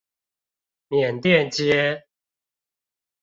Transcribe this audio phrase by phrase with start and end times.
[0.89, 2.07] 緬甸街